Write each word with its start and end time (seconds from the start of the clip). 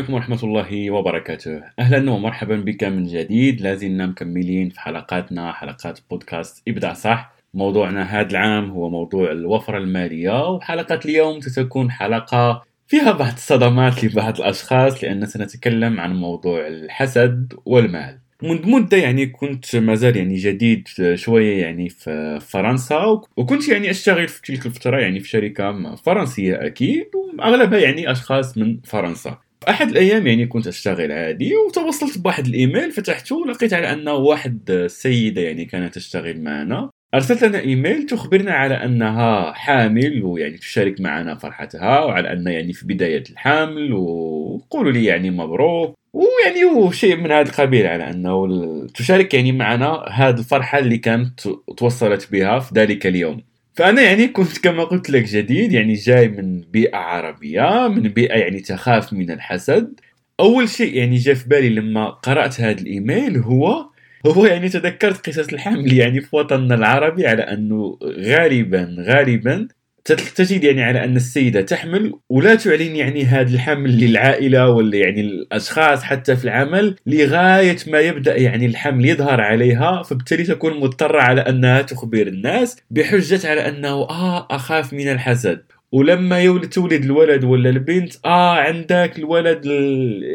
عليكم 0.00 0.14
ورحمة 0.14 0.38
الله 0.44 0.90
وبركاته. 0.90 1.62
أهلا 1.78 2.10
ومرحبا 2.10 2.56
بك 2.56 2.84
من 2.84 3.06
جديد. 3.06 3.60
لازلنا 3.60 4.06
مكملين 4.06 4.70
في 4.70 4.80
حلقاتنا 4.80 5.52
حلقات 5.52 5.98
بودكاست 6.10 6.62
ابدأ 6.68 6.94
صح. 6.94 7.32
موضوعنا 7.54 8.02
هذا 8.02 8.30
العام 8.30 8.70
هو 8.70 8.90
موضوع 8.90 9.32
الوفرة 9.32 9.78
المالية 9.78 10.48
وحلقة 10.48 11.00
اليوم 11.04 11.40
ستكون 11.40 11.90
حلقة 11.90 12.62
فيها 12.86 13.12
بعض 13.12 13.32
الصدمات 13.32 14.04
لبعض 14.04 14.40
الأشخاص 14.40 15.04
لأن 15.04 15.26
سنتكلم 15.26 16.00
عن 16.00 16.16
موضوع 16.16 16.66
الحسد 16.66 17.52
والمال. 17.64 18.18
منذ 18.42 18.68
مدة 18.68 18.96
يعني 18.96 19.26
كنت 19.26 19.76
مازال 19.76 20.16
يعني 20.16 20.36
جديد 20.36 20.88
شوية 21.14 21.62
يعني 21.62 21.88
في 21.88 22.40
فرنسا 22.40 23.20
وكنت 23.36 23.68
يعني 23.68 23.90
أشتغل 23.90 24.28
في 24.28 24.42
تلك 24.42 24.66
الفترة 24.66 24.98
يعني 24.98 25.20
في 25.20 25.28
شركة 25.28 25.94
فرنسية 25.94 26.66
أكيد 26.66 27.06
وأغلبها 27.14 27.78
يعني 27.78 28.10
أشخاص 28.10 28.58
من 28.58 28.80
فرنسا. 28.84 29.38
احد 29.68 29.88
الأيام 29.88 30.26
يعني 30.26 30.46
كنت 30.46 30.66
أشتغل 30.66 31.12
عادي 31.12 31.56
وتوصلت 31.56 32.18
بواحد 32.18 32.46
الإيميل 32.46 32.92
فتحته 32.92 33.36
ولقيت 33.36 33.72
على 33.72 33.92
انه 33.92 34.14
واحد 34.14 34.70
السيدة 34.70 35.42
يعني 35.42 35.64
كانت 35.64 35.94
تشتغل 35.94 36.40
معنا. 36.40 36.90
أرسلت 37.14 37.44
لنا 37.44 37.60
إيميل 37.60 38.06
تخبرنا 38.06 38.52
على 38.52 38.74
أنها 38.74 39.52
حامل 39.52 40.24
ويعني 40.24 40.56
تشارك 40.56 41.00
معنا 41.00 41.34
فرحتها 41.34 42.00
وعلى 42.04 42.32
أن 42.32 42.46
يعني 42.46 42.72
في 42.72 42.86
بداية 42.86 43.24
الحمل 43.30 43.92
وقولوا 43.92 44.92
لي 44.92 45.04
يعني 45.04 45.30
مبروك 45.30 45.94
ويعني 46.12 46.64
وشيء 46.64 47.16
من 47.16 47.32
هذا 47.32 47.48
القبيل 47.48 47.86
على 47.86 48.10
أنه 48.10 48.46
تشارك 48.86 49.34
يعني 49.34 49.52
معنا 49.52 50.04
هذه 50.10 50.38
الفرحة 50.38 50.78
اللي 50.78 50.98
كانت 50.98 51.40
توصلت 51.76 52.32
بها 52.32 52.58
في 52.58 52.74
ذلك 52.74 53.06
اليوم. 53.06 53.49
فأنا 53.74 54.02
يعني 54.02 54.28
كنت 54.28 54.58
كما 54.58 54.84
قلت 54.84 55.10
لك 55.10 55.24
جديد 55.24 55.72
يعني 55.72 55.94
جاي 55.94 56.28
من 56.28 56.60
بيئة 56.60 56.96
عربية 56.96 57.88
من 57.88 58.02
بيئة 58.02 58.34
يعني 58.38 58.60
تخاف 58.60 59.12
من 59.12 59.30
الحسد. 59.30 60.00
أول 60.40 60.68
شيء 60.68 60.94
يعني 60.96 61.16
جاء 61.16 61.34
في 61.34 61.48
بالي 61.48 61.68
لما 61.68 62.10
قرأت 62.10 62.60
هذا 62.60 62.80
الإيميل 62.80 63.38
هو 63.38 63.90
هو 64.26 64.46
يعني 64.46 64.68
تذكرت 64.68 65.28
قصص 65.28 65.48
الحمل 65.52 65.92
يعني 65.92 66.20
في 66.20 66.36
وطننا 66.36 66.74
العربي 66.74 67.26
على 67.26 67.42
أنه 67.42 67.98
غالبا 68.02 68.96
غالبا 68.98 69.68
تجد 70.04 70.64
يعني 70.64 70.82
على 70.82 71.04
أن 71.04 71.16
السيدة 71.16 71.60
تحمل 71.60 72.14
ولا 72.28 72.54
تعلن 72.54 72.96
يعني 72.96 73.24
هذا 73.24 73.54
الحمل 73.54 73.90
للعائلة 74.00 74.68
ولا 74.68 74.96
يعني 74.96 75.20
الأشخاص 75.20 76.02
حتى 76.02 76.36
في 76.36 76.44
العمل 76.44 76.96
لغاية 77.06 77.76
ما 77.86 78.00
يبدأ 78.00 78.36
يعني 78.36 78.66
الحمل 78.66 79.04
يظهر 79.06 79.40
عليها 79.40 80.02
فبالتالي 80.02 80.44
تكون 80.44 80.80
مضطرة 80.80 81.20
على 81.20 81.40
أنها 81.40 81.82
تخبر 81.82 82.26
الناس 82.26 82.76
بحجة 82.90 83.50
على 83.50 83.68
أنه 83.68 83.88
آه 83.88 84.46
أخاف 84.50 84.92
من 84.92 85.08
الحسد. 85.08 85.62
ولما 85.92 86.40
يولد 86.40 86.68
تولد 86.68 87.04
الولد 87.04 87.44
ولا 87.44 87.70
البنت 87.70 88.14
آه 88.24 88.54
عندك 88.54 89.18
الولد 89.18 89.66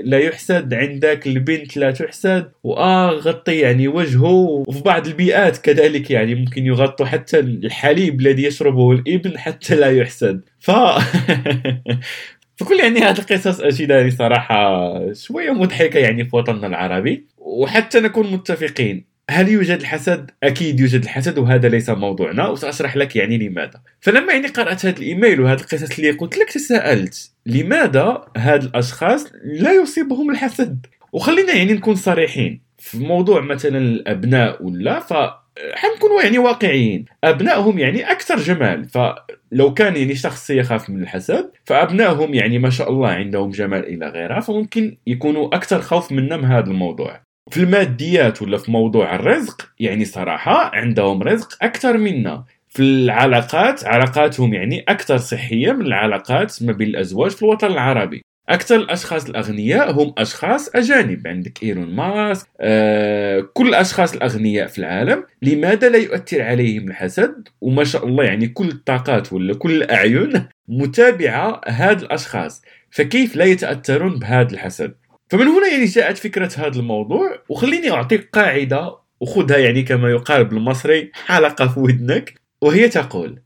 لا 0.04 0.20
يحسد 0.20 0.74
عندك 0.74 1.28
البنت 1.28 1.78
لا 1.78 1.92
تحسد 1.92 2.52
وآه 2.64 3.10
غطي 3.10 3.60
يعني 3.60 3.88
وجهه 3.88 4.64
وفي 4.68 4.82
بعض 4.82 5.08
البيئات 5.08 5.58
كذلك 5.58 6.12
يعني 6.12 6.36
ممكن 6.36 6.66
يغطوا 6.66 7.06
حتى 7.06 7.40
الحليب 7.40 8.20
الذي 8.20 8.44
يشربه 8.44 8.92
الإبن 8.92 9.38
حتى 9.38 9.76
لا 9.76 9.92
يحسد. 9.92 10.42
ف 10.60 10.72
فكل 12.58 12.80
يعني 12.80 13.00
هذه 13.00 13.20
القصص 13.20 13.60
أجدها 13.62 13.98
يعني 13.98 14.12
صراحة 14.12 15.14
شوية 15.14 15.52
مضحكة 15.52 16.00
يعني 16.00 16.26
في 16.26 16.36
وطننا 16.36 16.68
العربي 16.68 17.26
وحتى 17.38 18.00
نكون 18.00 18.32
متفقين. 18.32 19.15
هل 19.30 19.50
يوجد 19.50 19.80
الحسد؟ 19.80 20.32
أكيد 20.44 20.80
يوجد 20.80 21.04
الحسد 21.04 21.38
وهذا 21.38 21.70
ليس 21.70 21.90
موضوعنا 21.90 22.48
وسأشرح 22.48 22.98
لك 22.98 23.16
يعني 23.16 23.38
لماذا. 23.38 23.82
فلما 24.02 24.34
يعني 24.34 24.48
قرأت 24.48 24.86
هذا 24.86 24.98
الإيميل 24.98 25.42
وهذه 25.42 25.60
القصص 25.60 25.98
اللي 26.00 26.12
قلت 26.12 26.38
لك 26.38 26.52
تساءلت 26.52 27.32
لماذا 27.46 28.26
هاد 28.38 28.64
الأشخاص 28.64 29.26
لا 29.44 29.74
يصيبهم 29.74 30.30
الحسد؟ 30.30 30.86
وخلينا 31.14 31.54
يعني 31.54 31.74
نكون 31.74 31.96
صريحين 31.96 32.62
في 32.78 32.98
موضوع 32.98 33.42
مثلا 33.42 33.78
الأبناء 33.78 34.64
ولا 34.64 35.00
ف 35.00 35.14
حنكونوا 35.76 36.22
يعني 36.22 36.38
واقعيين 36.38 37.06
أبنائهم 37.24 37.80
يعني 37.80 38.12
أكثر 38.12 38.36
جمال 38.36 38.86
فلو 38.86 39.74
كان 39.74 39.96
يعني 39.96 40.16
شخص 40.16 40.50
يخاف 40.50 40.90
من 40.90 41.02
الحسد 41.04 41.52
فأبنائهم 41.66 42.34
يعني 42.34 42.60
ما 42.60 42.70
شاء 42.70 42.90
الله 42.90 43.10
عندهم 43.10 43.50
جمال 43.50 43.86
إلى 43.86 44.10
غيرها 44.10 44.40
فممكن 44.40 44.98
يكونوا 45.08 45.56
أكثر 45.56 45.82
خوف 45.82 46.12
منا 46.12 46.38
من 46.38 46.46
هذا 46.46 46.70
الموضوع 46.72 47.25
في 47.52 47.58
الماديات 47.58 48.42
ولا 48.42 48.58
في 48.58 48.72
موضوع 48.72 49.16
الرزق 49.16 49.70
يعني 49.80 50.06
صراحة 50.06 50.76
عندهم 50.76 51.24
رزق 51.24 51.58
أكثر 51.62 51.98
منا. 51.98 52.44
في 52.70 52.82
العلاقات 52.84 53.86
علاقاتهم 53.86 54.54
يعني 54.54 54.86
أكثر 54.88 55.18
صحية 55.18 55.72
من 55.72 55.86
العلاقات 55.86 56.64
ما 56.64 56.72
بين 56.72 56.88
الأزواج 56.88 57.32
في 57.32 57.44
الوطن 57.44 57.68
العربي. 57.68 58.22
أكثر 58.50 58.76
الأشخاص 58.76 59.30
الأغنياء 59.30 59.92
هم 59.92 60.14
أشخاص 60.18 60.76
أجانب 60.76 61.28
عندك 61.28 61.64
إيلون 61.64 61.96
ماسك 61.96 62.48
آه، 62.60 63.48
كل 63.54 63.68
الأشخاص 63.68 64.14
الأغنياء 64.14 64.68
في 64.68 64.80
العالم. 64.80 65.24
لماذا 65.42 65.90
لا 65.90 65.98
يؤثر 65.98 66.42
عليهم 66.42 66.88
الحسد؟ 66.88 67.48
وما 67.62 67.84
شاء 67.84 68.08
الله 68.08 68.24
يعني 68.24 68.48
كل 68.48 68.68
الطاقات 68.68 69.34
ولا 69.34 69.54
كل 69.54 69.72
الأعين 69.72 70.48
متابعة 70.68 71.62
هاد 71.68 72.02
الأشخاص. 72.02 72.62
فكيف 72.92 73.36
لا 73.36 73.46
يتأثرون 73.46 74.20
بهذا 74.20 74.52
الحسد؟ 74.54 74.96
فمن 75.30 75.48
هنا 75.48 75.68
يعني 75.68 75.86
جاءت 75.86 76.18
فكرة 76.18 76.52
هذا 76.58 76.80
الموضوع 76.80 77.44
وخليني 77.50 77.92
أعطيك 77.92 78.30
قاعدة 78.34 78.98
وخذها 79.20 79.58
يعني 79.58 79.84
كما 79.84 80.10
يقال 80.10 80.46
بالمصري 80.46 81.12
حلقة 81.14 81.68
في 81.68 81.80
ودنك. 81.80 82.42
وهي 82.62 82.90
تقول 82.90 83.42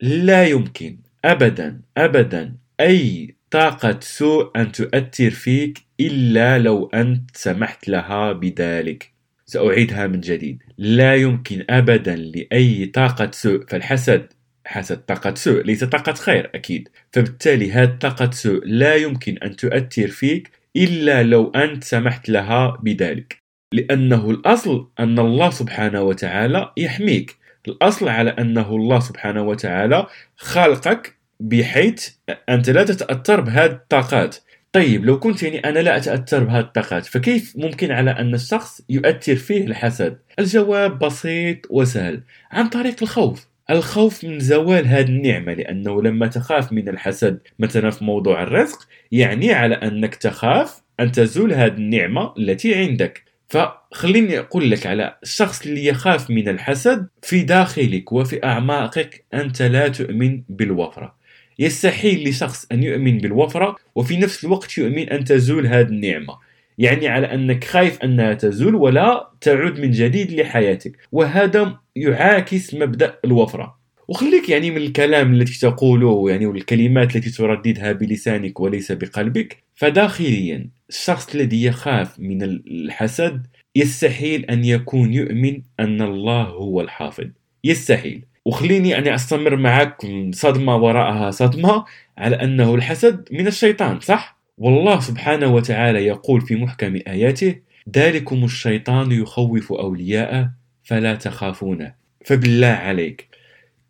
لا 0.00 0.46
يمكن 0.46 0.98
أبدا 1.24 1.80
أبدا 1.96 2.54
أي 2.80 3.34
طاقة 3.50 3.98
سوء 4.00 4.50
أن 4.56 4.72
تؤثر 4.72 5.30
فيك 5.30 5.78
إلا 6.00 6.58
لو 6.58 6.86
أنت 6.86 7.36
سمحت 7.36 7.88
لها 7.88 8.32
بذلك. 8.32 9.12
سأعيدها 9.46 10.06
من 10.06 10.20
جديد 10.20 10.62
لا 10.78 11.16
يمكن 11.16 11.64
أبدا 11.70 12.16
لأي 12.16 12.86
طاقة 12.86 13.30
سوء. 13.32 13.64
فالحسد 13.68 14.26
حسد 14.66 14.96
طاقة 14.96 15.34
سوء 15.34 15.62
ليس 15.62 15.84
طاقة 15.84 16.12
خير 16.12 16.50
أكيد. 16.54 16.88
فبالتالي 17.12 17.72
هذه 17.72 17.96
طاقة 18.00 18.30
سوء 18.30 18.60
لا 18.64 18.94
يمكن 18.94 19.38
أن 19.38 19.56
تؤثر 19.56 20.08
فيك 20.08 20.61
إلا 20.76 21.22
لو 21.22 21.50
أنت 21.50 21.84
سمحت 21.84 22.28
لها 22.28 22.76
بذلك. 22.82 23.38
لأنه 23.74 24.30
الأصل 24.30 24.90
أن 25.00 25.18
الله 25.18 25.50
سبحانه 25.50 26.02
وتعالى 26.02 26.72
يحميك. 26.76 27.36
الأصل 27.68 28.08
على 28.08 28.30
أنه 28.30 28.76
الله 28.76 29.00
سبحانه 29.00 29.42
وتعالى 29.42 30.06
خلقك 30.36 31.16
بحيث 31.40 32.08
أنت 32.48 32.70
لا 32.70 32.84
تتأثر 32.84 33.40
بهذه 33.40 33.70
الطاقات. 33.72 34.36
طيب 34.72 35.04
لو 35.04 35.18
كنت 35.18 35.42
يعني 35.42 35.58
أنا 35.58 35.78
لا 35.78 35.96
أتأثر 35.96 36.44
بهذه 36.44 36.64
الطاقات 36.64 37.06
فكيف 37.06 37.52
ممكن 37.56 37.90
على 37.92 38.10
أن 38.10 38.34
الشخص 38.34 38.80
يؤثر 38.88 39.36
فيه 39.36 39.64
الحسد؟ 39.66 40.18
الجواب 40.38 40.98
بسيط 40.98 41.58
وسهل 41.70 42.22
عن 42.50 42.68
طريق 42.68 42.96
الخوف. 43.02 43.51
الخوف 43.72 44.24
من 44.24 44.40
زوال 44.40 44.86
هذه 44.86 45.08
النعمة 45.08 45.54
لأنه 45.54 46.02
لما 46.02 46.26
تخاف 46.26 46.72
من 46.72 46.88
الحسد 46.88 47.40
مثلا 47.58 47.90
في 47.90 48.04
موضوع 48.04 48.42
الرزق 48.42 48.88
يعني 49.12 49.52
على 49.52 49.74
أنك 49.74 50.14
تخاف 50.14 50.82
أن 51.00 51.12
تزول 51.12 51.52
هذه 51.52 51.72
النعمة 51.72 52.34
التي 52.38 52.74
عندك. 52.74 53.24
فخليني 53.48 54.38
أقول 54.38 54.70
لك 54.70 54.86
على 54.86 55.16
الشخص 55.22 55.66
اللي 55.66 55.86
يخاف 55.86 56.30
من 56.30 56.48
الحسد 56.48 57.06
في 57.22 57.42
داخلك 57.42 58.12
وفي 58.12 58.44
أعماقك 58.44 59.24
أنت 59.34 59.62
لا 59.62 59.88
تؤمن 59.88 60.42
بالوفرة. 60.48 61.14
يستحيل 61.58 62.28
لشخص 62.28 62.66
أن 62.72 62.82
يؤمن 62.82 63.18
بالوفرة 63.18 63.76
وفي 63.94 64.16
نفس 64.16 64.44
الوقت 64.44 64.78
يؤمن 64.78 65.08
أن 65.08 65.24
تزول 65.24 65.66
هذه 65.66 65.88
النعمة. 65.88 66.38
يعني 66.78 67.08
على 67.08 67.34
أنك 67.34 67.64
خايف 67.64 68.02
أنها 68.02 68.34
تزول 68.34 68.74
ولا 68.74 69.30
تعود 69.40 69.80
من 69.80 69.90
جديد 69.90 70.32
لحياتك. 70.32 70.96
وهذا 71.12 71.78
يعاكس 71.96 72.74
مبدأ 72.74 73.18
الوفرة. 73.24 73.78
وخليك 74.08 74.48
يعني 74.48 74.70
من 74.70 74.76
الكلام 74.76 75.34
التي 75.34 75.60
تقوله 75.60 76.30
يعني 76.30 76.46
والكلمات 76.46 77.16
التي 77.16 77.30
ترددها 77.30 77.92
بلسانك 77.92 78.60
وليس 78.60 78.92
بقلبك. 78.92 79.62
فداخليا 79.74 80.70
الشخص 80.88 81.34
الذي 81.34 81.64
يخاف 81.64 82.20
من 82.20 82.42
الحسد 82.42 83.46
يستحيل 83.76 84.44
أن 84.44 84.64
يكون 84.64 85.14
يؤمن 85.14 85.62
أن 85.80 86.02
الله 86.02 86.42
هو 86.42 86.80
الحافظ. 86.80 87.26
يستحيل. 87.64 88.24
وخليني 88.44 88.88
يعني 88.88 89.14
أستمر 89.14 89.56
معك 89.56 90.06
صدمة 90.32 90.76
وراءها 90.76 91.30
صدمة 91.30 91.84
على 92.18 92.36
أنه 92.36 92.74
الحسد 92.74 93.28
من 93.32 93.46
الشيطان 93.46 94.00
صح؟ 94.00 94.41
والله 94.58 95.00
سبحانه 95.00 95.54
وتعالى 95.54 96.06
يقول 96.06 96.40
في 96.40 96.56
محكم 96.56 96.98
آياته 97.06 97.56
ذلكم 97.96 98.44
الشيطان 98.44 99.12
يخوف 99.12 99.72
أولياءه 99.72 100.50
فلا 100.82 101.14
تخافونه 101.14 101.94
فبالله 102.24 102.66
عليك. 102.66 103.28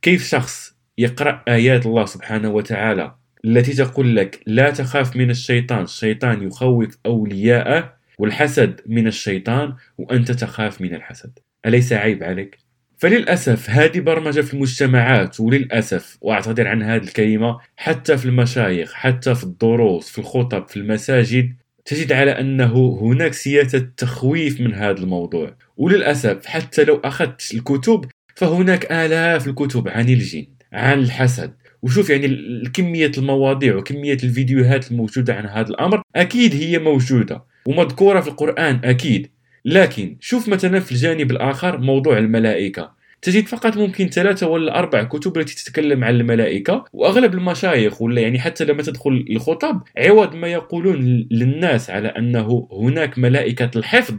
كيف 0.02 0.28
شخص 0.28 0.76
يقرأ 0.98 1.42
آيات 1.48 1.86
الله 1.86 2.04
سبحانه 2.04 2.50
وتعالى 2.50 3.14
التي 3.44 3.72
تقول 3.72 4.16
لك 4.16 4.40
لا 4.46 4.70
تخاف 4.70 5.16
من 5.16 5.30
الشيطان 5.30 5.82
الشيطان 5.82 6.42
يخوف 6.42 6.98
أولياءه 7.06 7.94
والحسد 8.18 8.80
من 8.86 9.06
الشيطان 9.06 9.74
وأنت 9.98 10.32
تخاف 10.32 10.80
من 10.80 10.94
الحسد؟ 10.94 11.38
أليس 11.66 11.92
عيب 11.92 12.22
عليك؟ 12.22 12.58
فللأسف 13.02 13.70
هذه 13.70 14.00
برمجة 14.00 14.40
في 14.40 14.54
المجتمعات 14.54 15.40
وللأسف 15.40 16.18
وأعتذر 16.20 16.68
عن 16.68 16.82
هذه 16.82 17.02
الكلمة 17.02 17.58
حتى 17.76 18.16
في 18.16 18.26
المشايخ 18.26 18.92
حتى 18.92 19.34
في 19.34 19.44
الدروس 19.44 20.10
في 20.10 20.18
الخطب 20.18 20.68
في 20.68 20.76
المساجد 20.76 21.56
تجد 21.84 22.12
على 22.12 22.30
أنه 22.30 22.98
هناك 23.00 23.32
سياسة 23.32 23.88
تخويف 23.96 24.60
من 24.60 24.74
هذا 24.74 24.98
الموضوع. 24.98 25.56
وللأسف 25.76 26.46
حتى 26.46 26.84
لو 26.84 26.96
أخذت 26.96 27.54
الكتب 27.54 28.04
فهناك 28.36 28.92
آلاف 28.92 29.48
الكتب 29.48 29.88
عن 29.88 30.08
الجن 30.08 30.46
عن 30.72 30.98
الحسد. 30.98 31.54
وشوف 31.82 32.10
يعني 32.10 32.28
كمية 32.74 33.12
المواضيع 33.18 33.76
وكمية 33.76 34.18
الفيديوهات 34.24 34.90
الموجودة 34.90 35.34
عن 35.34 35.46
هذا 35.46 35.68
الأمر 35.68 36.02
أكيد 36.16 36.54
هي 36.54 36.78
موجودة 36.78 37.44
ومذكورة 37.66 38.20
في 38.20 38.28
القرآن 38.28 38.80
أكيد. 38.84 39.30
لكن 39.64 40.16
شوف 40.20 40.48
مثلا 40.48 40.80
في 40.80 40.92
الجانب 40.92 41.30
الآخر 41.30 41.78
موضوع 41.78 42.18
الملائكة. 42.18 43.02
تجد 43.22 43.46
فقط 43.46 43.76
ممكن 43.76 44.08
ثلاثة 44.08 44.48
ولا 44.48 44.78
أربع 44.78 45.02
كتب 45.02 45.38
التي 45.38 45.54
تتكلم 45.54 46.04
عن 46.04 46.14
الملائكة 46.14 46.84
وأغلب 46.92 47.34
المشايخ 47.34 48.02
ولا 48.02 48.20
يعني 48.20 48.38
حتى 48.40 48.64
لما 48.64 48.82
تدخل 48.82 49.24
الخطب 49.30 49.82
عوض 49.98 50.34
ما 50.34 50.48
يقولون 50.48 51.26
للناس 51.30 51.90
على 51.90 52.08
أنه 52.08 52.68
هناك 52.72 53.18
ملائكة 53.18 53.70
الحفظ. 53.76 54.14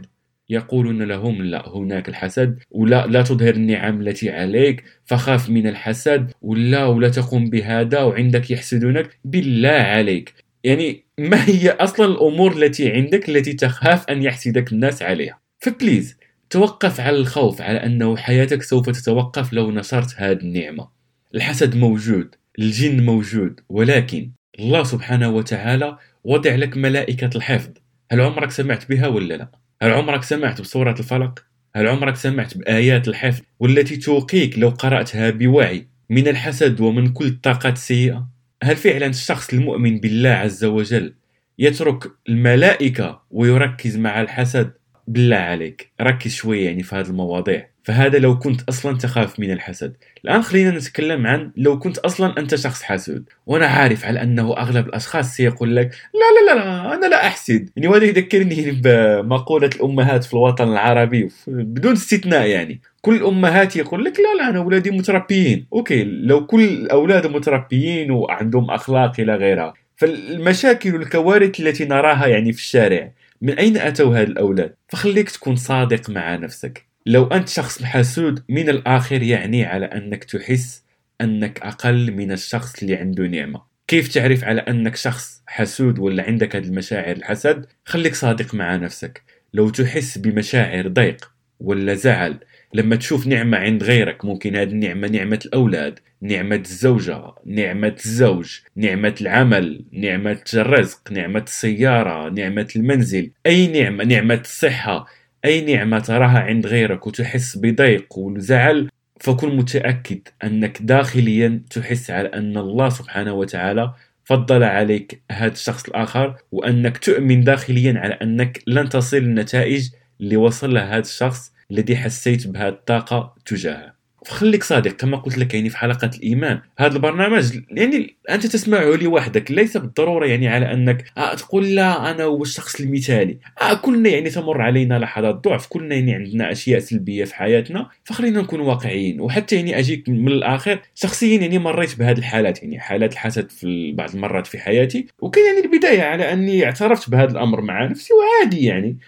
يقولون 0.50 1.02
لهم 1.02 1.42
لا 1.42 1.68
هناك 1.68 2.08
الحسد 2.08 2.58
ولا 2.70 3.06
لا 3.06 3.22
تظهر 3.22 3.54
النعم 3.54 4.00
التي 4.00 4.30
عليك 4.30 4.84
فخاف 5.04 5.50
من 5.50 5.66
الحسد 5.66 6.32
ولا 6.42 6.84
ولا 6.86 7.08
تقوم 7.08 7.50
بهذا 7.50 8.00
وعندك 8.02 8.50
يحسدونك. 8.50 9.18
بالله 9.24 9.70
عليك. 9.70 10.34
يعني 10.64 11.03
ما 11.18 11.48
هي 11.48 11.70
أصلا 11.70 12.06
الأمور 12.06 12.52
التي 12.56 12.90
عندك 12.92 13.28
التي 13.28 13.52
تخاف 13.52 14.10
أن 14.10 14.22
يحسدك 14.22 14.72
الناس 14.72 15.02
عليها 15.02 15.40
فبليز 15.58 16.16
توقف 16.50 17.00
على 17.00 17.16
الخوف 17.16 17.62
على 17.62 17.78
أنه 17.78 18.16
حياتك 18.16 18.62
سوف 18.62 18.90
تتوقف 18.90 19.52
لو 19.52 19.70
نشرت 19.70 20.14
هذه 20.16 20.38
النعمة 20.38 20.88
الحسد 21.34 21.76
موجود 21.76 22.34
الجن 22.58 23.04
موجود 23.04 23.60
ولكن 23.68 24.30
الله 24.58 24.84
سبحانه 24.84 25.28
وتعالى 25.30 25.98
وضع 26.24 26.54
لك 26.54 26.76
ملائكة 26.76 27.30
الحفظ 27.36 27.70
هل 28.12 28.20
عمرك 28.20 28.50
سمعت 28.50 28.88
بها 28.88 29.06
ولا 29.06 29.34
لا 29.34 29.48
هل 29.82 29.90
عمرك 29.90 30.22
سمعت 30.22 30.60
بسورة 30.60 30.94
الفلق؟ 30.98 31.44
هل 31.76 31.86
عمرك 31.86 32.16
سمعت 32.16 32.56
بآيات 32.56 33.08
الحفظ 33.08 33.42
والتي 33.60 33.96
توقيك 33.96 34.58
لو 34.58 34.68
قرأتها 34.68 35.30
بوعي 35.30 35.88
من 36.10 36.28
الحسد 36.28 36.80
ومن 36.80 37.12
كل 37.12 37.26
الطاقات 37.26 37.72
السيئة؟ 37.72 38.28
هل 38.64 38.76
فعلا 38.76 39.06
الشخص 39.06 39.52
المؤمن 39.52 39.98
بالله 39.98 40.30
عز 40.30 40.64
وجل 40.64 41.14
يترك 41.58 42.10
الملائكة 42.28 43.22
ويركز 43.30 43.96
مع 43.96 44.20
الحسد؟ 44.20 44.72
بالله 45.08 45.36
عليك 45.36 45.92
ركز 46.00 46.34
شوية 46.34 46.66
يعني 46.66 46.82
في 46.82 46.96
هذه 46.96 47.06
المواضيع 47.06 47.68
فهذا 47.84 48.18
لو 48.18 48.38
كنت 48.38 48.60
أصلا 48.68 48.98
تخاف 48.98 49.40
من 49.40 49.50
الحسد. 49.50 49.96
الآن 50.24 50.42
خلينا 50.42 50.70
نتكلم 50.70 51.26
عن 51.26 51.50
لو 51.56 51.78
كنت 51.78 51.98
أصلا 51.98 52.38
أنت 52.38 52.54
شخص 52.54 52.82
حاسود 52.82 53.24
وأنا 53.46 53.66
عارف 53.66 54.04
على 54.04 54.22
أنه 54.22 54.56
أغلب 54.56 54.86
الأشخاص 54.86 55.34
سيقول 55.34 55.76
لك 55.76 55.90
لا 56.14 56.54
لا 56.54 56.54
لا, 56.54 56.94
أنا 56.94 57.06
لا 57.06 57.26
أحسد. 57.26 57.70
يعني 57.76 57.88
وهذا 57.88 58.04
يذكرني 58.04 58.70
بمقولة 58.70 59.70
الأمهات 59.76 60.24
في 60.24 60.34
الوطن 60.34 60.68
العربي 60.72 61.28
بدون 61.46 61.92
استثناء 61.92 62.46
يعني. 62.46 62.80
كل 63.00 63.14
الامهات 63.14 63.76
يقول 63.76 64.04
لك 64.04 64.20
لا 64.20 64.42
لا 64.42 64.48
أنا 64.48 64.58
أولادي 64.58 64.90
متربيين. 64.90 65.66
أوكي 65.72 66.04
لو 66.04 66.46
كل 66.46 66.64
الاولاد 66.64 67.26
متربيين 67.26 68.10
وعندهم 68.10 68.70
أخلاق 68.70 69.20
إلى 69.20 69.34
غيرها. 69.36 69.74
فالمشاكل 69.96 70.94
والكوارث 70.94 71.60
التي 71.60 71.84
نراها 71.84 72.26
يعني 72.26 72.52
في 72.52 72.58
الشارع 72.58 73.10
من 73.42 73.58
أين 73.58 73.76
أتوا 73.76 74.20
هاد 74.20 74.28
الأولاد؟ 74.28 74.74
فخليك 74.88 75.30
تكون 75.30 75.56
صادق 75.56 76.10
مع 76.10 76.36
نفسك. 76.36 76.93
لو 77.06 77.26
أنت 77.26 77.48
شخص 77.48 77.82
حسود 77.82 78.42
من 78.48 78.68
الآخر 78.68 79.22
يعني 79.22 79.64
على 79.64 79.86
أنك 79.86 80.24
تحس 80.24 80.84
أنك 81.20 81.60
أقل 81.62 82.12
من 82.12 82.32
الشخص 82.32 82.82
اللي 82.82 82.96
عنده 82.96 83.26
نعمة. 83.26 83.62
كيف 83.88 84.08
تعرف 84.08 84.44
على 84.44 84.60
أنك 84.60 84.96
شخص 84.96 85.42
حسود 85.46 85.98
ولا 85.98 86.22
عندك 86.22 86.56
هذه 86.56 86.64
المشاعر 86.64 87.16
الحسد؟ 87.16 87.66
خليك 87.84 88.14
صادق 88.14 88.54
مع 88.54 88.76
نفسك. 88.76 89.22
لو 89.54 89.70
تحس 89.70 90.18
بمشاعر 90.18 90.88
ضيق 90.88 91.30
ولا 91.60 91.94
زعل 91.94 92.38
لما 92.74 92.96
تشوف 92.96 93.26
نعمة 93.26 93.58
عند 93.58 93.82
غيرك 93.82 94.24
ممكن 94.24 94.56
هذه 94.56 94.68
النعمة 94.70 95.08
نعمة 95.08 95.40
الأولاد 95.46 95.98
نعمة 96.22 96.56
الزوجة 96.56 97.22
نعمة 97.46 97.96
الزوج 98.04 98.58
نعمة 98.76 99.14
العمل 99.20 99.84
نعمة 99.92 100.44
الرزق 100.54 101.12
نعمة 101.12 101.44
السيارة 101.46 102.28
نعمة 102.28 102.68
المنزل 102.76 103.30
أي 103.46 103.66
نعمة 103.66 104.04
نعمة 104.04 104.40
الصحة 104.44 105.06
أي 105.44 105.60
نعمة 105.60 105.98
تراها 105.98 106.38
عند 106.38 106.66
غيرك 106.66 107.06
وتحس 107.06 107.58
بضيق 107.58 108.18
وزعل 108.18 108.88
فكن 109.20 109.56
متأكد 109.56 110.28
أنك 110.44 110.82
داخليا 110.82 111.62
تحس 111.70 112.10
على 112.10 112.28
أن 112.28 112.56
الله 112.58 112.88
سبحانه 112.88 113.32
وتعالى 113.32 113.94
فضل 114.24 114.62
عليك 114.62 115.22
هذا 115.32 115.52
الشخص 115.52 115.88
الآخر 115.88 116.36
وأنك 116.52 116.98
تؤمن 116.98 117.44
داخليا 117.44 117.98
على 117.98 118.14
أنك 118.14 118.62
لن 118.66 118.88
تصل 118.88 119.16
النتائج 119.16 119.88
اللي 120.20 120.36
وصل 120.36 120.74
لها 120.74 120.90
هذا 120.90 120.98
الشخص 120.98 121.52
الذي 121.70 121.96
حسيت 121.96 122.46
بهذه 122.46 122.68
الطاقة 122.68 123.34
تجاهه. 123.46 123.93
خليك 124.28 124.62
صادق 124.62 124.90
كما 124.90 125.16
قلت 125.16 125.38
لك 125.38 125.54
يعني 125.54 125.68
في 125.68 125.76
حلقة 125.76 126.10
الإيمان. 126.16 126.60
هذا 126.78 126.96
البرنامج 126.96 127.60
يعني 127.70 128.16
أنت 128.30 128.46
تسمعه 128.46 128.84
لوحدك 128.84 129.50
ليس 129.50 129.76
بالضرورة 129.76 130.26
يعني 130.26 130.48
على 130.48 130.72
أنك 130.72 131.04
آه 131.18 131.34
تقول 131.34 131.74
لا 131.74 132.10
أنا 132.10 132.24
هو 132.24 132.42
الشخص 132.42 132.80
المثالي. 132.80 133.38
آه 133.62 133.74
كلنا 133.74 134.08
يعني 134.08 134.30
تمر 134.30 134.60
علينا 134.62 134.98
لحظات 134.98 135.34
ضعف 135.34 135.66
كلنا 135.66 135.94
يعني 135.94 136.14
عندنا 136.14 136.52
أشياء 136.52 136.80
سلبية 136.80 137.24
في 137.24 137.34
حياتنا. 137.34 137.88
فخلينا 138.04 138.40
نكون 138.40 138.60
واقعيين 138.60 139.20
وحتى 139.20 139.56
يعني 139.56 139.78
أجيك 139.78 140.08
من 140.08 140.28
الآخر 140.28 140.80
شخصيا 140.94 141.40
يعني 141.40 141.58
مريت 141.58 141.98
بهذه 141.98 142.18
الحالات 142.18 142.62
يعني 142.62 142.80
حالات 142.80 143.12
الحسد 143.12 143.50
في 143.50 143.92
بعض 143.92 144.14
المرات 144.14 144.46
في 144.46 144.58
حياتي. 144.58 145.06
وكان 145.18 145.44
يعني 145.54 145.66
البداية 145.66 146.02
على 146.02 146.32
أني 146.32 146.64
اعترفت 146.64 147.10
بهذا 147.10 147.32
الأمر 147.32 147.60
مع 147.60 147.86
نفسي 147.86 148.14
وعادي 148.14 148.64
يعني. 148.64 148.98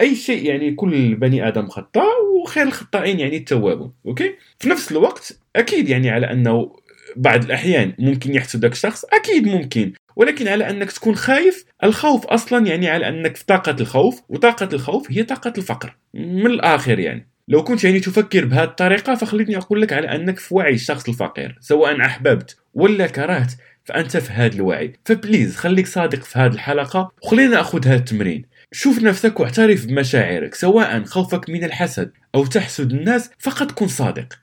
أي 0.00 0.14
شيء 0.14 0.46
يعني 0.46 0.74
كل 0.74 1.14
بني 1.14 1.48
آدم 1.48 1.68
خطاء 1.68 2.25
وخير 2.46 2.62
الخطائين 2.62 3.20
يعني 3.20 3.36
التوابون 3.36 3.92
أوكي؟ 4.06 4.34
في 4.58 4.68
نفس 4.68 4.92
الوقت 4.92 5.38
أكيد 5.56 5.88
يعني 5.88 6.10
على 6.10 6.32
أنه 6.32 6.76
بعض 7.16 7.44
الأحيان 7.44 7.92
ممكن 7.98 8.34
يحسدك 8.34 8.74
شخص 8.74 9.04
أكيد 9.04 9.46
ممكن 9.46 9.92
ولكن 10.16 10.48
على 10.48 10.70
أنك 10.70 10.92
تكون 10.92 11.16
خايف 11.16 11.64
الخوف 11.84 12.26
أصلا 12.26 12.66
يعني 12.66 12.88
على 12.88 13.08
أنك 13.08 13.36
في 13.36 13.44
طاقة 13.46 13.76
الخوف 13.80 14.22
وطاقة 14.28 14.68
الخوف 14.72 15.06
هي 15.10 15.22
طاقة 15.22 15.52
الفقر 15.58 15.96
من 16.14 16.46
الآخر 16.46 16.98
يعني. 16.98 17.28
لو 17.48 17.64
كنت 17.64 17.84
يعني 17.84 18.00
تفكر 18.00 18.44
بهذه 18.44 18.64
الطريقة 18.64 19.14
فخليني 19.14 19.56
أقول 19.56 19.82
لك 19.82 19.92
على 19.92 20.14
أنك 20.14 20.38
في 20.38 20.54
وعي 20.54 20.74
الشخص 20.74 21.08
الفقير 21.08 21.58
سواء 21.60 22.00
أحببت 22.00 22.56
ولا 22.74 23.06
كرهت 23.06 23.52
فأنت 23.84 24.16
في 24.16 24.32
هذا 24.32 24.54
الوعي. 24.54 24.92
ف 25.04 25.11
please 25.11 25.56
خليك 25.56 25.86
صادق 25.86 26.22
في 26.22 26.38
هذه 26.38 26.52
الحلقة 26.52 27.12
وخلينا 27.22 27.50
نأخذ 27.50 27.86
هذا 27.86 27.96
التمرين. 27.96 28.44
شوف 28.72 29.02
نفسك 29.02 29.40
واعترف 29.40 29.86
بمشاعرك 29.86 30.54
سواء 30.54 31.04
خوفك 31.04 31.50
من 31.50 31.64
الحسد 31.64 32.12
أو 32.34 32.46
تحسد 32.46 32.92
الناس 32.92 33.30
فقط 33.38 33.72
كن 33.72 33.88
صادق. 33.88 34.38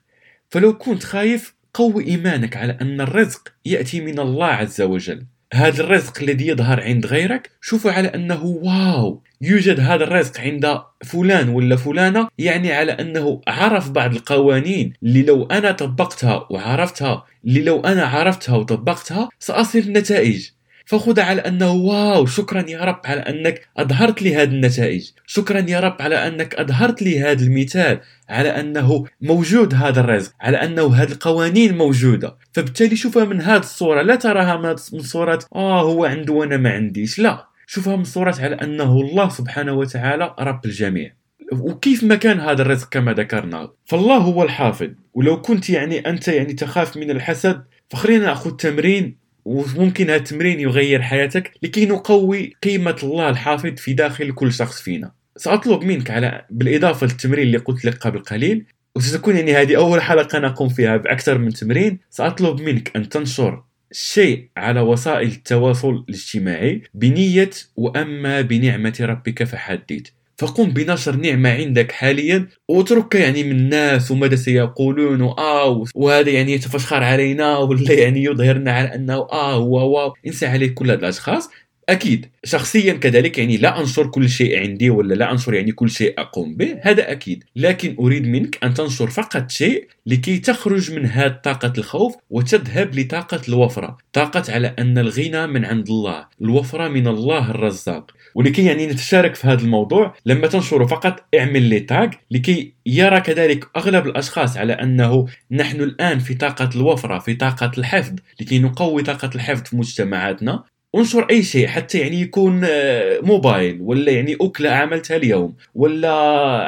فلو 0.50 0.78
كنت 0.78 1.04
خايف 1.04 1.54
قوي 1.74 2.06
إيمانك 2.06 2.56
على 2.56 2.78
أن 2.80 3.00
الرزق 3.00 3.48
يأتي 3.64 4.00
من 4.00 4.18
الله 4.18 4.46
عز 4.46 4.80
وجل. 4.80 5.26
هذا 5.54 5.82
الرزق 5.82 6.22
الذي 6.22 6.46
يظهر 6.46 6.82
عند 6.82 7.06
غيرك 7.06 7.50
شوفوا 7.60 7.92
على 7.92 8.08
أنه 8.08 8.44
wow! 8.44 9.22
يوجد 9.40 9.80
هذا 9.80 10.04
الرزق 10.04 10.40
عند 10.40 10.78
فلان 11.04 11.48
ولا 11.48 11.76
فلانة 11.76 12.28
يعني 12.38 12.72
على 12.72 12.92
أنه 12.92 13.40
عرف 13.48 13.90
بعض 13.90 14.14
القوانين 14.14 14.92
اللي 15.02 15.22
لو 15.22 15.44
أنا 15.44 15.72
طبقتها 15.72 16.46
وعرفتها 16.50 17.24
اللي 17.44 17.62
لو 17.62 17.80
أنا 17.80 18.04
عرفتها 18.04 18.56
وطبقتها 18.56 19.28
سأصل 19.38 19.78
النتائج 19.78 20.50
فخذ 20.84 21.20
على 21.20 21.40
أنه 21.40 21.72
واو 21.72 22.26
شكرا 22.26 22.70
يا 22.70 22.80
رب 22.80 23.00
على 23.04 23.20
أنك 23.20 23.68
أظهرت 23.76 24.22
لي 24.22 24.36
هذه 24.36 24.48
النتائج. 24.48 25.10
شكرا 25.26 25.60
يا 25.68 25.80
رب 25.80 25.96
على 26.00 26.26
أنك 26.28 26.54
أظهرت 26.54 27.02
لي 27.02 27.20
هذا 27.20 27.44
المثال 27.44 28.00
على 28.28 28.48
أنه 28.48 29.04
موجود 29.20 29.74
هذا 29.74 30.00
الرزق 30.00 30.32
على 30.40 30.56
أنه 30.56 30.94
هذه 30.94 31.12
القوانين 31.12 31.76
موجودة. 31.76 32.36
فبالتالي 32.52 32.96
شوفها 32.96 33.24
من 33.24 33.40
هذه 33.40 33.60
الصورة 33.60 34.02
لا 34.02 34.14
تراها 34.14 34.76
من 34.92 35.02
صورة 35.02 35.38
آه 35.54 35.82
هو 35.82 36.04
عنده 36.04 36.32
وأنا 36.32 36.56
ما 36.56 36.70
عنديش. 36.70 37.18
لا 37.18 37.46
شوفها 37.66 37.96
من 37.96 38.04
صورة 38.04 38.34
على 38.38 38.54
أنه 38.54 39.00
الله 39.00 39.28
سبحانه 39.28 39.72
وتعالى 39.72 40.34
رب 40.38 40.64
الجميع. 40.64 41.12
وكيف 41.52 42.04
ما 42.04 42.14
كان 42.14 42.40
هذا 42.40 42.62
الرزق 42.62 42.88
كما 42.88 43.12
ذكرنا. 43.12 43.70
فالله 43.84 44.16
هو 44.16 44.42
الحافظ. 44.42 44.90
ولو 45.14 45.40
كنت 45.40 45.70
يعني 45.70 45.98
أنت 45.98 46.28
يعني 46.28 46.52
تخاف 46.52 46.96
من 46.96 47.10
الحسد 47.10 47.64
فخلينا 47.90 48.24
نأخذ 48.24 48.50
تمرين 48.50 49.23
وممكن 49.44 50.04
هذا 50.04 50.16
التمرين 50.16 50.60
يغير 50.60 51.02
حياتك 51.02 51.52
لكي 51.62 51.86
نقوي 51.86 52.56
قيمة 52.62 52.96
الله 53.02 53.28
الحافظ 53.28 53.74
في 53.76 53.92
داخل 53.92 54.32
كل 54.32 54.52
شخص 54.52 54.82
فينا. 54.82 55.12
سأطلب 55.36 55.84
منك 55.84 56.10
على 56.10 56.44
بالإضافة 56.50 57.06
للتمرين 57.06 57.46
اللي 57.46 57.58
قلت 57.58 57.84
لك 57.84 57.94
قبل 57.94 58.18
قليل 58.18 58.66
وستكون 58.96 59.36
يعني 59.36 59.54
هذه 59.54 59.76
أول 59.76 60.02
حلقة 60.02 60.38
نقوم 60.38 60.68
فيها 60.68 60.96
بأكثر 60.96 61.38
من 61.38 61.52
تمرين 61.52 61.98
سأطلب 62.10 62.60
منك 62.60 62.96
أن 62.96 63.08
تنشر 63.08 63.64
شيء 63.92 64.48
على 64.56 64.80
وسائل 64.80 65.28
التواصل 65.28 66.04
الاجتماعي 66.08 66.82
بنية 66.94 67.50
وأما 67.76 68.40
بنعمة 68.40 68.96
ربك 69.00 69.44
فحدث 69.44 70.06
فقم 70.38 70.70
بنشر 70.70 71.16
نعمة 71.16 71.50
عندك 71.50 71.92
حاليا 71.92 72.48
واترك 72.68 73.14
يعني 73.14 73.44
من 73.44 73.50
الناس 73.50 74.10
وماذا 74.10 74.36
سيقولون؟ 74.36 75.22
آه 75.22 75.84
وهذا 75.94 76.30
يعني 76.30 76.52
يتفشخر 76.52 77.02
علينا 77.02 77.58
ولا 77.58 77.92
يعني 77.92 78.24
يظهرنا 78.24 78.72
على 78.72 78.94
أنه 78.94 79.14
آه 79.14 79.54
هو 79.54 79.94
واو 79.96 80.14
انسى 80.26 80.46
عليه 80.46 80.74
كل 80.74 80.90
هذه 80.90 80.98
الأشخاص. 80.98 81.48
أكيد. 81.88 82.26
شخصيا 82.44 82.92
كذلك 82.92 83.38
يعني 83.38 83.56
لا 83.56 83.80
أنشر 83.80 84.06
كل 84.06 84.28
شيء 84.28 84.60
عندي 84.60 84.90
ولا 84.90 85.14
لا 85.14 85.32
أنشر 85.32 85.54
يعني 85.54 85.72
كل 85.72 85.90
شيء 85.90 86.14
أقوم 86.20 86.56
به 86.56 86.78
هذا 86.82 87.12
أكيد. 87.12 87.44
لكن 87.56 87.96
أريد 87.98 88.26
منك 88.26 88.64
أن 88.64 88.74
تنشر 88.74 89.10
فقط 89.10 89.50
شيء 89.50 89.88
لكي 90.06 90.38
تخرج 90.38 90.92
من 90.92 91.06
هذه 91.06 91.40
طاقة 91.44 91.72
الخوف 91.78 92.16
وتذهب 92.30 92.98
لطاقة 92.98 93.40
الوفرة. 93.48 93.96
طاقة 94.12 94.42
على 94.48 94.74
أن 94.78 94.98
الغنى 94.98 95.46
من 95.46 95.64
عند 95.64 95.88
الله 95.88 96.26
الوفرة 96.40 96.88
من 96.88 97.06
الله 97.06 97.50
الرزاق. 97.50 98.10
ولكي 98.34 98.64
يعني 98.64 98.86
نتشارك 98.86 99.34
في 99.34 99.46
هذا 99.46 99.62
الموضوع 99.62 100.14
لما 100.26 100.46
تنشر 100.46 100.86
فقط 100.86 101.24
اعمل 101.38 101.62
لي 101.62 101.80
تاج 101.80 102.14
لكي 102.30 102.74
يرى 102.86 103.20
كذلك 103.20 103.68
أغلب 103.76 104.06
الأشخاص 104.06 104.56
على 104.56 104.72
أنه 104.72 105.26
نحن 105.50 105.80
الآن 105.80 106.18
في 106.18 106.34
طاقة 106.34 106.70
الوفرة 106.76 107.18
في 107.18 107.34
طاقة 107.34 107.70
الحفظ 107.78 108.14
لكي 108.40 108.58
نقوي 108.58 109.02
طاقة 109.02 109.30
الحفظ 109.34 109.62
في 109.62 109.76
مجتمعاتنا. 109.76 110.64
انشر 110.96 111.26
اي 111.30 111.42
شيء 111.42 111.66
حتى 111.66 111.98
يعني 111.98 112.20
يكون 112.20 112.60
آه، 112.64 113.20
موبايل 113.22 113.78
ولا 113.80 114.12
يعني 114.12 114.36
أكلة 114.40 114.70
عملتها 114.70 115.16
اليوم 115.16 115.54
ولا 115.74 116.12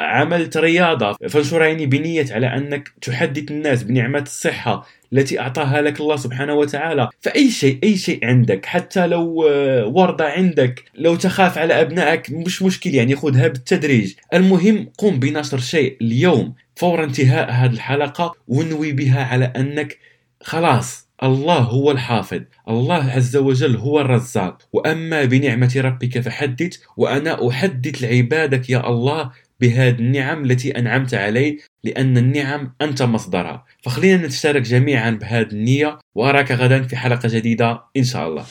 عملت 0.01 0.57
رياضة. 0.57 1.13
فانشرها 1.29 1.67
يعني 1.67 1.85
بنية 1.85 2.25
على 2.31 2.47
أنك 2.47 2.91
تحدث 3.01 3.51
الناس 3.51 3.83
بنعمة 3.83 4.19
الصحة 4.19 4.87
التي 5.13 5.39
أعطاها 5.39 5.81
لك 5.81 5.99
الله 5.99 6.15
سبحانه 6.15 6.53
وتعالى. 6.53 7.09
فأي 7.21 7.49
شيء 7.51 7.79
أي 7.83 7.97
شيء 7.97 8.25
عندك 8.25 8.65
حتى 8.65 9.07
لو 9.07 9.47
آه، 9.49 9.85
وردة 9.87 10.25
عندك 10.25 10.83
لو 10.95 11.15
تخاف 11.15 11.57
على 11.57 11.81
أبنائك 11.81 12.31
مش 12.31 12.61
مشكل 12.61 12.95
يعني 12.95 13.15
خذها 13.15 13.47
بالتدريج. 13.47 14.13
المهم 14.33 14.89
قم 14.97 15.19
بنشر 15.19 15.59
شيء 15.59 15.97
اليوم 16.01 16.53
فور 16.75 17.03
انتهاء 17.03 17.51
هذه 17.51 17.73
الحلقة 17.73 18.35
ونوي 18.47 18.91
بها 18.91 19.23
على 19.23 19.45
أنك 19.45 19.97
خلاص 20.41 21.06
الله 21.23 21.57
هو 21.57 21.91
الحافظ 21.91 22.41
الله 22.69 23.03
عز 23.11 23.37
وجل 23.37 23.77
هو 23.77 24.01
الرزاق. 24.01 24.57
وأما 24.73 25.25
بنعمة 25.25 25.73
ربك 25.77 26.19
فحدث 26.19 26.77
وأنا 26.97 27.47
أحدث 27.49 28.03
لعبادك 28.03 28.69
يا 28.69 28.89
الله 28.89 29.31
بهذه 29.61 29.95
النعم 29.99 30.43
التي 30.45 30.71
أنعمت 30.71 31.13
علي 31.13 31.57
لأن 31.83 32.17
النعم 32.17 32.73
أنت 32.81 33.01
مصدرها. 33.03 33.65
فخلينا 33.81 34.25
نتشارك 34.25 34.61
جميعا 34.61 35.11
بهذه 35.11 35.47
النية 35.51 35.99
وأراك 36.15 36.51
غدا 36.51 36.83
في 36.83 36.95
حلقة 36.95 37.29
جديدة 37.29 37.81
إن 37.97 38.03
شاء 38.03 38.27
الله. 38.27 38.45